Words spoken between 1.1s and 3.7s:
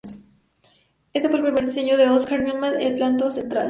Ese fue el primer diseño de Oscar Niemeyer del Planalto Central.